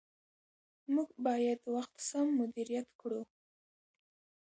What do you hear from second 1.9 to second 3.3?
سم مدیریت کړو